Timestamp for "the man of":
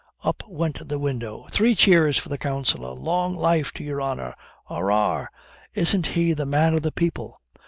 6.33-6.81